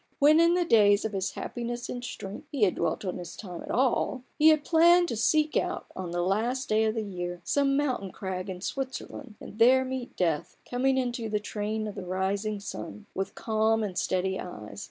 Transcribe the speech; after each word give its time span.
When 0.17 0.39
in 0.39 0.55
the 0.55 0.65
days 0.65 1.05
of 1.05 1.11
his 1.13 1.33
happiness 1.33 1.87
and 1.87 2.03
strength, 2.03 2.47
he 2.51 2.61
46 2.61 2.65
A 2.65 2.65
BOOK 2.65 2.73
OF 2.73 2.81
BARGAINS. 2.81 3.01
had 3.03 3.07
dwelt 3.07 3.13
on 3.13 3.17
this 3.19 3.35
time 3.35 3.61
at 3.61 3.69
all, 3.69 4.23
he 4.39 4.47
had 4.47 4.63
planned 4.65 5.07
to 5.09 5.15
seek 5.15 5.55
out, 5.55 5.85
on 5.95 6.09
the 6.09 6.23
last 6.23 6.69
day 6.69 6.85
of 6.85 6.95
the 6.95 7.03
year, 7.03 7.39
some 7.43 7.77
mountain 7.77 8.09
crag 8.11 8.49
in 8.49 8.61
Switzerland, 8.61 9.35
and 9.39 9.59
there 9.59 9.85
meet 9.85 10.17
death, 10.17 10.57
coming 10.67 10.97
in 10.97 11.11
the 11.11 11.39
train 11.39 11.85
of 11.85 11.93
the 11.93 12.03
rising 12.07 12.59
sun, 12.59 13.05
with 13.13 13.35
calm 13.35 13.83
and 13.83 13.95
steady 13.95 14.39
eyes. 14.39 14.79